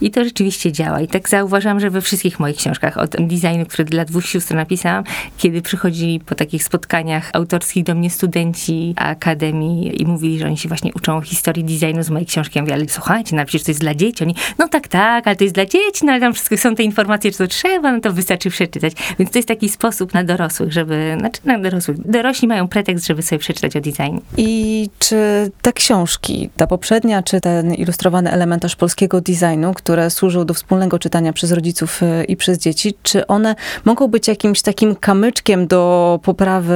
i 0.00 0.10
to 0.10 0.24
rzeczywiście 0.24 0.72
działa. 0.72 1.00
I 1.00 1.08
tak 1.08 1.28
zauważam, 1.28 1.80
że 1.80 1.90
we 1.90 2.00
wszystkich 2.06 2.40
moich 2.40 2.56
książkach, 2.56 2.98
od 2.98 3.10
designu, 3.10 3.66
który 3.66 3.84
dla 3.84 4.04
dwóch 4.04 4.26
sióstr 4.26 4.54
napisałam, 4.54 5.04
kiedy 5.38 5.62
przychodzili 5.62 6.20
po 6.20 6.34
takich 6.34 6.64
spotkaniach 6.64 7.30
autorskich 7.32 7.84
do 7.84 7.94
mnie 7.94 8.10
studenci 8.10 8.94
akademii 8.96 10.02
i 10.02 10.06
mówili, 10.06 10.38
że 10.38 10.46
oni 10.46 10.58
się 10.58 10.68
właśnie 10.68 10.90
uczą 10.94 11.20
historii 11.20 11.64
designu 11.64 12.02
z 12.02 12.10
mojej 12.10 12.26
książki. 12.26 12.58
Ja 12.58 12.62
mówię, 12.62 12.74
ale 12.74 12.88
słuchajcie, 12.88 13.36
no 13.36 13.44
to 13.44 13.70
jest 13.70 13.80
dla 13.80 13.94
dzieci. 13.94 14.24
Oni, 14.24 14.34
no 14.58 14.68
tak, 14.68 14.88
tak, 14.88 15.26
ale 15.26 15.36
to 15.36 15.44
jest 15.44 15.54
dla 15.54 15.66
dzieci, 15.66 16.04
no 16.04 16.12
ale 16.12 16.20
tam 16.20 16.34
wszystko 16.34 16.56
są 16.56 16.74
te 16.74 16.82
informacje, 16.82 17.32
co 17.32 17.46
trzeba, 17.46 17.92
no 17.92 18.00
to 18.00 18.12
wystarczy 18.12 18.50
przeczytać. 18.50 18.92
Więc 19.18 19.30
to 19.30 19.38
jest 19.38 19.48
taki 19.48 19.68
sposób 19.68 20.14
na 20.14 20.24
dorosłych, 20.24 20.72
żeby, 20.72 21.16
znaczy 21.18 21.40
na 21.44 21.58
dorosłych, 21.58 22.10
dorośli 22.10 22.48
mają 22.48 22.68
pretekst, 22.68 23.06
żeby 23.06 23.22
sobie 23.22 23.38
przeczytać 23.38 23.76
o 23.76 23.80
designie. 23.80 24.20
I 24.36 24.88
czy 24.98 25.16
te 25.62 25.72
książki, 25.72 26.50
ta 26.56 26.66
poprzednia, 26.66 27.22
czy 27.22 27.40
ten 27.40 27.74
ilustrowany 27.74 28.30
elementarz 28.30 28.76
polskiego 28.76 29.20
designu, 29.20 29.74
które 29.74 30.10
służą 30.10 30.44
do 30.44 30.54
wspólnego 30.54 30.98
czytania 30.98 31.32
przez 31.32 31.52
rodziców 31.52 31.95
Y, 32.02 32.24
i 32.24 32.36
przez 32.36 32.58
dzieci, 32.58 32.94
czy 33.02 33.26
one 33.26 33.54
mogą 33.84 34.08
być 34.08 34.28
jakimś 34.28 34.62
takim 34.62 34.96
kamyczkiem 34.96 35.66
do 35.66 36.20
poprawy 36.22 36.74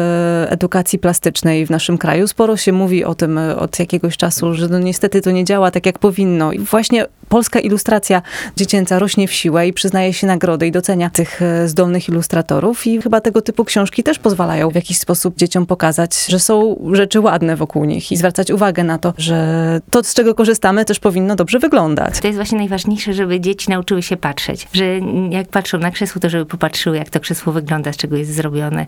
edukacji 0.49 0.99
plastycznej 0.99 1.67
w 1.67 1.71
naszym 1.71 1.99
kraju? 1.99 2.27
Sporo 2.27 2.57
się 2.57 2.73
mówi 2.73 3.05
o 3.05 3.15
tym 3.15 3.39
y, 3.39 3.57
od 3.57 3.79
jakiegoś 3.79 4.17
czasu, 4.17 4.55
że 4.55 4.69
no 4.69 4.79
niestety 4.79 5.21
to 5.21 5.31
nie 5.31 5.45
działa 5.45 5.71
tak, 5.71 5.87
jak 5.87 5.99
powinno. 5.99 6.53
I 6.53 6.59
właśnie 6.59 7.07
polska 7.29 7.61
ilustracja 7.61 8.23
dziecięca 8.57 8.99
rośnie 8.99 9.29
w 9.29 9.33
siłę 9.33 9.69
i 9.69 9.73
przyznaje 9.73 10.13
się 10.13 10.27
nagrody 10.27 10.67
i 10.67 10.73
docenia 10.73 11.11
tych 11.11 11.43
y, 11.43 11.69
zdolnych 11.69 12.09
ilustratorów 12.09 12.87
i 12.87 13.03
chyba 13.03 13.21
tego 13.21 13.43
typu 13.43 13.65
książki 13.65 14.03
też 14.03 14.19
pozwalają 14.19 14.71
w 14.71 14.75
jakiś 14.75 14.99
sposób 14.99 15.37
dzieciom 15.37 15.67
pokazać, 15.67 16.27
że 16.29 16.39
są 16.39 16.77
rzeczy 16.93 17.21
ładne 17.21 17.57
wokół 17.57 17.85
nich 17.85 18.13
i 18.13 18.17
zwracać 18.17 18.51
uwagę 18.51 18.85
na 18.85 18.99
to, 18.99 19.15
że 19.19 19.81
to, 19.91 20.05
z 20.05 20.15
czego 20.15 20.35
korzystamy, 20.35 20.85
też 20.85 20.99
powinno 20.99 21.37
dobrze 21.37 21.59
wyglądać. 21.59 22.21
To 22.21 22.27
jest 22.27 22.39
właśnie 22.39 22.59
najważniejsze, 22.59 23.15
żeby 23.15 23.41
dzieci 23.41 23.71
nauczyły 23.71 24.03
się 24.03 24.17
patrzeć, 24.17 24.69
że 24.73 25.01
jak 25.31 25.49
patrzą 25.49 25.79
na 25.79 25.91
krzesło, 25.91 26.21
to 26.21 26.31
żeby 26.31 26.47
popatrzyły, 26.47 26.97
jak 26.97 27.11
to 27.11 27.21
krzesło 27.21 27.53
wygląda, 27.53 27.93
z 27.93 27.97
czego 27.97 28.17
jest 28.17 28.35
zrobione. 28.35 28.87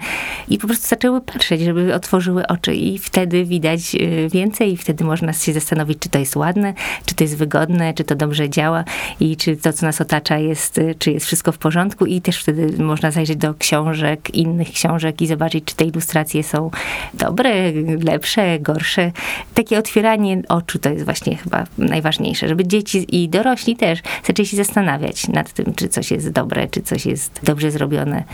I 0.48 0.58
po 0.58 0.66
prostu 0.66 0.88
zaczęły 0.88 1.20
patrzeć, 1.20 1.60
żeby 1.60 1.94
otworzyły 1.94 2.46
oczy 2.46 2.74
i 2.74 2.98
wtedy 2.98 3.44
widać 3.44 3.94
y, 3.94 4.28
więcej 4.32 4.72
i 4.72 4.76
wtedy 4.76 5.04
można 5.04 5.32
się 5.32 5.52
zastanowić, 5.52 5.98
czy 5.98 6.08
to 6.08 6.18
jest 6.18 6.36
ładne, 6.36 6.74
czy 7.06 7.14
to 7.14 7.24
jest 7.24 7.36
wygodne, 7.36 7.94
czy 7.94 8.04
to 8.04 8.14
dobrze 8.14 8.50
działa 8.50 8.84
i 9.20 9.36
czy 9.36 9.56
to, 9.56 9.72
co 9.72 9.86
nas 9.86 10.00
otacza 10.00 10.38
jest, 10.38 10.78
y, 10.78 10.94
czy 10.98 11.12
jest 11.12 11.26
wszystko 11.26 11.52
w 11.52 11.58
porządku 11.58 12.06
i 12.06 12.20
też 12.20 12.38
wtedy 12.38 12.82
można 12.82 13.10
zajrzeć 13.10 13.36
do 13.36 13.54
książek, 13.54 14.34
innych 14.34 14.70
książek 14.70 15.22
i 15.22 15.26
zobaczyć, 15.26 15.64
czy 15.64 15.76
te 15.76 15.84
ilustracje 15.84 16.42
są 16.42 16.70
dobre, 17.14 17.72
lepsze, 18.04 18.58
gorsze. 18.58 19.12
Takie 19.54 19.78
otwieranie 19.78 20.42
oczu 20.48 20.78
to 20.78 20.90
jest 20.90 21.04
właśnie 21.04 21.36
chyba 21.36 21.64
najważniejsze, 21.78 22.48
żeby 22.48 22.66
dzieci 22.66 23.22
i 23.22 23.28
dorośli 23.28 23.76
też 23.76 23.98
zaczęli 24.26 24.46
się 24.46 24.56
zastanawiać 24.56 25.28
nad 25.28 25.52
tym, 25.52 25.74
czy 25.74 25.88
coś 25.88 26.01
jest 26.10 26.30
dobre, 26.30 26.68
czy 26.68 26.82
coś 26.82 27.06
jest 27.06 27.40
dobrze 27.42 27.70
zrobione 27.70 28.24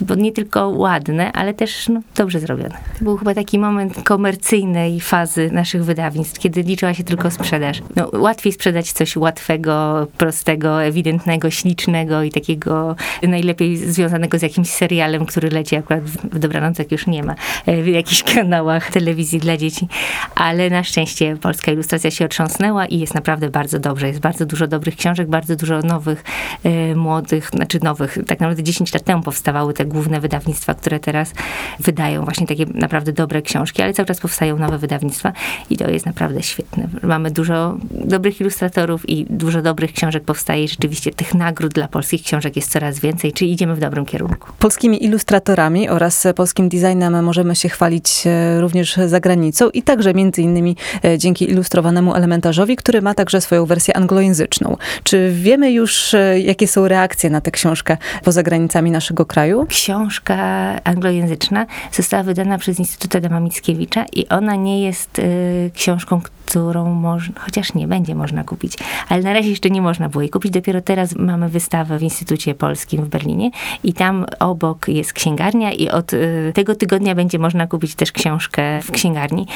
bo 0.00 0.14
nie 0.14 0.32
tylko 0.32 0.68
ładne, 0.68 1.32
ale 1.32 1.54
też 1.54 1.88
no, 1.88 2.00
dobrze 2.16 2.40
zrobione. 2.40 2.78
To 2.98 3.04
był 3.04 3.16
chyba 3.16 3.34
taki 3.34 3.58
moment 3.58 4.02
komercyjnej 4.02 5.00
fazy 5.00 5.50
naszych 5.52 5.84
wydawnictw, 5.84 6.40
kiedy 6.40 6.62
liczyła 6.62 6.94
się 6.94 7.04
tylko 7.04 7.30
sprzedaż. 7.30 7.82
No, 7.96 8.10
łatwiej 8.12 8.52
sprzedać 8.52 8.92
coś 8.92 9.16
łatwego, 9.16 10.06
prostego, 10.18 10.84
ewidentnego, 10.84 11.50
ślicznego 11.50 12.22
i 12.22 12.30
takiego 12.30 12.96
najlepiej 13.22 13.76
związanego 13.76 14.38
z 14.38 14.42
jakimś 14.42 14.70
serialem, 14.70 15.26
który 15.26 15.50
leci 15.50 15.76
akurat 15.76 16.04
w 16.04 16.38
dobranoc, 16.38 16.78
jak 16.78 16.92
już 16.92 17.06
nie 17.06 17.22
ma, 17.22 17.34
e, 17.66 17.82
w 17.82 17.86
jakichś 17.86 18.22
kanałach 18.34 18.90
telewizji 18.90 19.38
dla 19.38 19.56
dzieci. 19.56 19.88
Ale 20.34 20.70
na 20.70 20.84
szczęście 20.84 21.36
polska 21.36 21.72
ilustracja 21.72 22.10
się 22.10 22.24
otrząsnęła 22.24 22.86
i 22.86 22.98
jest 22.98 23.14
naprawdę 23.14 23.50
bardzo 23.50 23.78
dobrze. 23.78 24.08
Jest 24.08 24.20
bardzo 24.20 24.46
dużo 24.46 24.66
dobrych 24.66 24.96
książek, 24.96 25.28
bardzo 25.28 25.56
dużo 25.56 25.80
nowych, 25.80 26.24
e, 26.64 26.94
młodych, 27.18 27.50
znaczy 27.54 27.78
nowych, 27.82 28.18
tak 28.26 28.40
naprawdę 28.40 28.62
10 28.62 28.94
lat 28.94 29.04
temu 29.04 29.22
powstawały 29.22 29.74
te 29.74 29.84
główne 29.84 30.20
wydawnictwa, 30.20 30.74
które 30.74 31.00
teraz 31.00 31.32
wydają 31.80 32.24
właśnie 32.24 32.46
takie 32.46 32.66
naprawdę 32.74 33.12
dobre 33.12 33.42
książki, 33.42 33.82
ale 33.82 33.92
cały 33.92 34.06
czas 34.06 34.20
powstają 34.20 34.58
nowe 34.58 34.78
wydawnictwa 34.78 35.32
i 35.70 35.76
to 35.76 35.90
jest 35.90 36.06
naprawdę 36.06 36.42
świetne. 36.42 36.88
Mamy 37.02 37.30
dużo 37.30 37.76
dobrych 37.90 38.40
ilustratorów 38.40 39.08
i 39.08 39.26
dużo 39.30 39.62
dobrych 39.62 39.92
książek 39.92 40.24
powstaje 40.24 40.64
i 40.64 40.68
rzeczywiście 40.68 41.10
tych 41.10 41.34
nagród 41.34 41.72
dla 41.72 41.88
polskich 41.88 42.22
książek 42.22 42.56
jest 42.56 42.70
coraz 42.70 43.00
więcej, 43.00 43.32
czy 43.32 43.44
idziemy 43.44 43.74
w 43.74 43.80
dobrym 43.80 44.06
kierunku. 44.06 44.52
Polskimi 44.58 45.04
ilustratorami 45.04 45.88
oraz 45.88 46.26
polskim 46.36 46.68
designem 46.68 47.24
możemy 47.24 47.56
się 47.56 47.68
chwalić 47.68 48.26
e, 48.26 48.60
również 48.60 48.96
za 49.06 49.20
granicą 49.20 49.70
i 49.70 49.82
także 49.82 50.14
między 50.14 50.42
innymi 50.42 50.76
e, 51.04 51.18
dzięki 51.18 51.50
ilustrowanemu 51.50 52.14
elementarzowi, 52.14 52.76
który 52.76 53.02
ma 53.02 53.14
także 53.14 53.40
swoją 53.40 53.66
wersję 53.66 53.96
anglojęzyczną. 53.96 54.76
Czy 55.02 55.32
wiemy 55.34 55.72
już, 55.72 56.14
e, 56.14 56.40
jakie 56.40 56.68
są 56.68 56.88
reakcje 56.88 57.07
na 57.30 57.40
tę 57.40 57.50
książkę 57.50 57.96
poza 58.24 58.42
granicami 58.42 58.90
naszego 58.90 59.26
kraju? 59.26 59.66
książka 59.68 60.36
anglojęzyczna 60.84 61.66
została 61.92 62.22
wydana 62.22 62.58
przez 62.58 62.78
Instytut 62.78 63.16
Adama 63.16 63.40
Mickiewicza 63.40 64.04
i 64.12 64.28
ona 64.28 64.54
nie 64.54 64.82
jest 64.82 65.18
y, 65.18 65.70
książką, 65.74 66.20
którą 66.48 66.94
można, 66.94 67.40
chociaż 67.40 67.74
nie 67.74 67.88
będzie 67.88 68.14
można 68.14 68.44
kupić, 68.44 68.72
ale 69.08 69.22
na 69.22 69.32
razie 69.32 69.50
jeszcze 69.50 69.70
nie 69.70 69.82
można 69.82 70.08
było 70.08 70.22
jej 70.22 70.30
kupić. 70.30 70.52
Dopiero 70.52 70.80
teraz 70.80 71.14
mamy 71.16 71.48
wystawę 71.48 71.98
w 71.98 72.02
Instytucie 72.02 72.54
Polskim 72.54 73.04
w 73.04 73.08
Berlinie 73.08 73.50
i 73.84 73.92
tam 73.92 74.26
obok 74.38 74.88
jest 74.88 75.12
księgarnia 75.12 75.72
i 75.72 75.88
od 75.88 76.12
y, 76.12 76.52
tego 76.54 76.74
tygodnia 76.74 77.14
będzie 77.14 77.38
można 77.38 77.66
kupić 77.66 77.94
też 77.94 78.12
książkę 78.12 78.80
w 78.82 78.90
księgarni. 78.90 79.46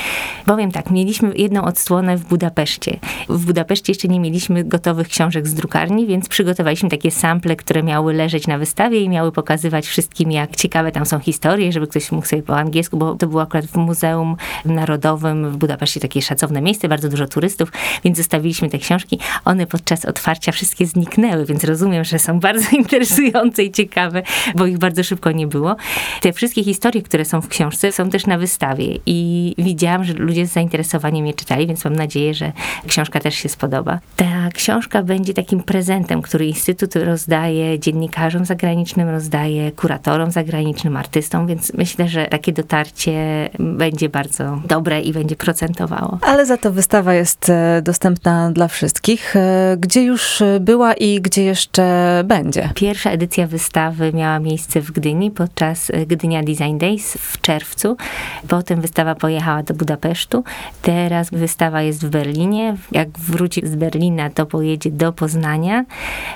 Powiem 0.46 0.72
tak, 0.72 0.90
mieliśmy 0.90 1.32
jedną 1.36 1.64
odsłonę 1.64 2.16
w 2.16 2.24
Budapeszcie. 2.24 2.98
W 3.28 3.46
Budapeszcie 3.46 3.92
jeszcze 3.92 4.08
nie 4.08 4.20
mieliśmy 4.20 4.64
gotowych 4.64 5.08
książek 5.08 5.48
z 5.48 5.54
drukarni, 5.54 6.06
więc 6.06 6.28
przygotowaliśmy 6.28 6.88
takie 6.88 7.10
sample, 7.10 7.56
które 7.56 7.82
miały 7.82 8.14
leżeć 8.14 8.46
na 8.46 8.58
wystawie 8.58 9.00
i 9.00 9.08
miały 9.08 9.32
pokazywać 9.32 9.86
wszystkim, 9.86 10.32
jak 10.32 10.56
ciekawe 10.56 10.92
tam 10.92 11.06
są 11.06 11.18
historie, 11.18 11.72
żeby 11.72 11.86
ktoś 11.86 12.12
mógł 12.12 12.26
sobie 12.26 12.42
po 12.42 12.58
angielsku, 12.58 12.96
bo 12.96 13.14
to 13.14 13.26
było 13.26 13.42
akurat 13.42 13.66
w 13.66 13.76
Muzeum 13.76 14.36
Narodowym 14.64 15.50
w 15.50 15.56
Budapeszcie 15.56 16.00
takie 16.00 16.22
szacowne 16.22 16.62
miejsce, 16.62 16.81
bardzo 16.88 17.08
dużo 17.08 17.26
turystów, 17.26 17.72
więc 18.04 18.16
zostawiliśmy 18.16 18.68
te 18.68 18.78
książki. 18.78 19.18
One 19.44 19.66
podczas 19.66 20.04
otwarcia 20.04 20.52
wszystkie 20.52 20.86
zniknęły, 20.86 21.46
więc 21.46 21.64
rozumiem, 21.64 22.04
że 22.04 22.18
są 22.18 22.40
bardzo 22.48 22.76
interesujące 22.76 23.62
i 23.62 23.72
ciekawe, 23.72 24.22
bo 24.54 24.66
ich 24.66 24.78
bardzo 24.78 25.04
szybko 25.04 25.32
nie 25.32 25.46
było. 25.46 25.76
Te 26.20 26.32
wszystkie 26.32 26.64
historie, 26.64 27.02
które 27.02 27.24
są 27.24 27.40
w 27.40 27.48
książce, 27.48 27.92
są 27.92 28.10
też 28.10 28.26
na 28.26 28.38
wystawie 28.38 28.98
i 29.06 29.54
widziałam, 29.58 30.04
że 30.04 30.12
ludzie 30.12 30.46
z 30.46 30.52
zainteresowaniem 30.52 31.26
je 31.26 31.34
czytali, 31.34 31.66
więc 31.66 31.84
mam 31.84 31.96
nadzieję, 31.96 32.34
że 32.34 32.52
książka 32.86 33.20
też 33.20 33.34
się 33.34 33.48
spodoba. 33.48 33.98
Ta 34.16 34.48
książka 34.54 35.02
będzie 35.02 35.34
takim 35.34 35.62
prezentem, 35.62 36.22
który 36.22 36.46
Instytut 36.46 36.96
rozdaje 36.96 37.78
dziennikarzom 37.78 38.44
zagranicznym, 38.44 39.08
rozdaje 39.08 39.72
kuratorom 39.72 40.30
zagranicznym, 40.30 40.96
artystom, 40.96 41.46
więc 41.46 41.72
myślę, 41.74 42.08
że 42.08 42.26
takie 42.26 42.52
dotarcie 42.52 43.50
będzie 43.58 44.08
bardzo 44.08 44.60
dobre 44.64 45.00
i 45.00 45.12
będzie 45.12 45.36
procentowało. 45.36 46.18
Ale 46.22 46.46
za 46.46 46.56
to 46.56 46.71
wystawa 46.72 47.14
jest 47.14 47.50
e, 47.50 47.82
dostępna 47.82 48.50
dla 48.50 48.68
wszystkich. 48.68 49.36
E, 49.36 49.76
gdzie 49.78 50.02
już 50.02 50.42
była 50.60 50.94
i 50.94 51.20
gdzie 51.20 51.44
jeszcze 51.44 52.22
będzie? 52.24 52.70
Pierwsza 52.74 53.10
edycja 53.10 53.46
wystawy 53.46 54.12
miała 54.12 54.38
miejsce 54.38 54.80
w 54.80 54.92
Gdyni 54.92 55.30
podczas 55.30 55.90
e, 55.90 56.06
Gdynia 56.06 56.42
Design 56.42 56.78
Days 56.78 57.12
w 57.20 57.40
czerwcu. 57.40 57.96
Potem 58.48 58.80
wystawa 58.80 59.14
pojechała 59.14 59.62
do 59.62 59.74
Budapesztu. 59.74 60.44
Teraz 60.82 61.30
wystawa 61.30 61.82
jest 61.82 62.06
w 62.06 62.10
Berlinie. 62.10 62.76
Jak 62.92 63.18
wróci 63.18 63.66
z 63.66 63.74
Berlina, 63.74 64.30
to 64.30 64.46
pojedzie 64.46 64.90
do 64.90 65.12
Poznania. 65.12 65.84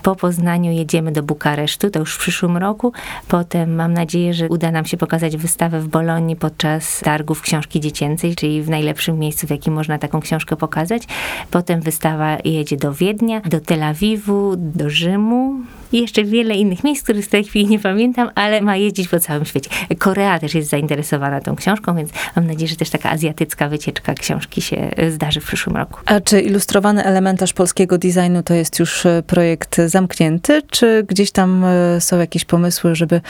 Po 0.02 0.16
Poznaniu 0.16 0.72
jedziemy 0.72 1.12
do 1.12 1.22
Bukaresztu, 1.22 1.90
to 1.90 1.98
już 1.98 2.14
w 2.14 2.18
przyszłym 2.18 2.56
roku. 2.56 2.92
Potem 3.28 3.74
mam 3.74 3.92
nadzieję, 3.92 4.34
że 4.34 4.48
uda 4.48 4.70
nam 4.70 4.84
się 4.84 4.96
pokazać 4.96 5.36
wystawę 5.36 5.80
w 5.80 5.88
Bolonii 5.88 6.36
podczas 6.36 7.00
targów 7.00 7.42
książki 7.42 7.80
dziecięcej, 7.80 8.36
czyli 8.36 8.62
w 8.62 8.70
najlepszym 8.70 9.18
miejscu, 9.18 9.46
w 9.46 9.50
jakim 9.50 9.74
można 9.74 9.98
taką 9.98 10.20
książkę 10.26 10.56
pokazać. 10.56 11.02
Potem 11.50 11.80
wystawa 11.80 12.38
jedzie 12.44 12.76
do 12.76 12.92
Wiednia, 12.92 13.40
do 13.40 13.60
Tel 13.60 13.82
Awiwu, 13.82 14.54
do 14.56 14.90
Rzymu 14.90 15.60
i 15.92 16.00
jeszcze 16.00 16.24
wiele 16.24 16.54
innych 16.54 16.84
miejsc, 16.84 17.02
których 17.02 17.24
w 17.24 17.28
tej 17.28 17.44
chwili 17.44 17.66
nie 17.66 17.78
pamiętam, 17.78 18.30
ale 18.34 18.60
ma 18.60 18.76
jeździć 18.76 19.08
po 19.08 19.20
całym 19.20 19.44
świecie. 19.44 19.70
Korea 19.98 20.38
też 20.38 20.54
jest 20.54 20.70
zainteresowana 20.70 21.40
tą 21.40 21.56
książką, 21.56 21.96
więc 21.96 22.10
mam 22.36 22.46
nadzieję, 22.46 22.68
że 22.68 22.76
też 22.76 22.90
taka 22.90 23.10
azjatycka 23.10 23.68
wycieczka 23.68 24.14
książki 24.14 24.62
się 24.62 24.76
e, 24.76 25.10
zdarzy 25.10 25.40
w 25.40 25.44
przyszłym 25.44 25.76
roku. 25.76 26.00
A 26.06 26.20
czy 26.20 26.40
ilustrowany 26.40 27.04
elementarz 27.04 27.52
polskiego 27.52 27.98
designu 27.98 28.42
to 28.42 28.54
jest 28.54 28.78
już 28.78 29.06
e, 29.06 29.22
projekt 29.26 29.80
zamknięty, 29.86 30.62
czy 30.70 31.04
gdzieś 31.08 31.30
tam 31.30 31.64
e, 31.64 32.00
są 32.00 32.18
jakieś 32.18 32.44
pomysły, 32.44 32.94
żeby 32.94 33.20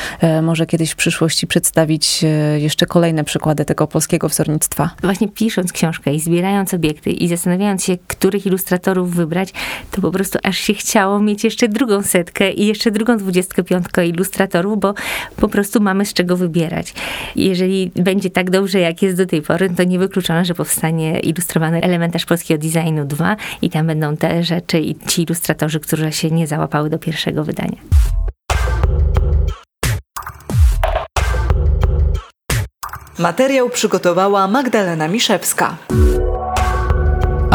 może 0.42 0.66
kiedyś 0.66 0.90
w 0.90 0.96
przyszłości 0.96 1.46
przedstawić 1.46 2.24
jeszcze 2.56 2.86
kolejne 2.86 3.24
przykłady 3.24 3.64
tego 3.64 3.86
polskiego 3.86 4.28
wzornictwa? 4.28 4.90
Właśnie 5.02 5.28
pisząc 5.28 5.72
książkę 5.72 6.14
i 6.14 6.20
zbierając 6.20 6.74
obiekty 6.86 7.10
i 7.10 7.28
zastanawiając 7.28 7.84
się, 7.84 7.98
których 8.06 8.46
ilustratorów 8.46 9.14
wybrać, 9.14 9.52
to 9.90 10.02
po 10.02 10.10
prostu 10.10 10.38
aż 10.42 10.58
się 10.58 10.74
chciało 10.74 11.20
mieć 11.20 11.44
jeszcze 11.44 11.68
drugą 11.68 12.02
setkę 12.02 12.52
i 12.52 12.66
jeszcze 12.66 12.90
drugą 12.90 13.16
dwudziestkę 13.16 13.64
piątkę 13.64 14.06
ilustratorów, 14.06 14.80
bo 14.80 14.94
po 15.36 15.48
prostu 15.48 15.80
mamy 15.80 16.06
z 16.06 16.12
czego 16.12 16.36
wybierać. 16.36 16.94
Jeżeli 17.36 17.90
będzie 17.94 18.30
tak 18.30 18.50
dobrze, 18.50 18.80
jak 18.80 19.02
jest 19.02 19.16
do 19.16 19.26
tej 19.26 19.42
pory, 19.42 19.70
to 19.70 19.84
niewykluczone, 19.84 20.44
że 20.44 20.54
powstanie 20.54 21.20
ilustrowany 21.20 21.82
elementarz 21.82 22.24
polskiego 22.24 22.62
designu 22.62 23.04
2 23.04 23.36
i 23.62 23.70
tam 23.70 23.86
będą 23.86 24.16
te 24.16 24.42
rzeczy 24.42 24.80
i 24.80 24.94
ci 25.08 25.22
ilustratorzy, 25.22 25.80
którzy 25.80 26.12
się 26.12 26.30
nie 26.30 26.46
załapały 26.46 26.90
do 26.90 26.98
pierwszego 26.98 27.44
wydania. 27.44 27.78
Materiał 33.18 33.70
przygotowała 33.70 34.48
Magdalena 34.48 35.08
Miszewska. 35.08 35.76